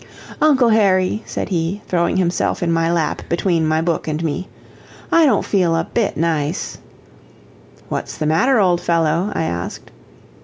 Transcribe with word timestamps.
"Uncle 0.41 0.69
Harry," 0.69 1.21
said 1.27 1.49
he, 1.49 1.79
throwing 1.87 2.17
himself 2.17 2.63
in 2.63 2.71
my 2.71 2.91
lap 2.91 3.21
between 3.29 3.67
my 3.67 3.81
book 3.83 4.07
and 4.07 4.23
me, 4.23 4.47
"I 5.11 5.27
don't 5.27 5.45
feel 5.45 5.75
a 5.75 5.83
bit 5.83 6.17
nice." 6.17 6.79
"What's 7.87 8.17
the 8.17 8.25
matter, 8.25 8.59
old 8.59 8.81
fellow?" 8.81 9.31
I 9.35 9.43
asked. 9.43 9.91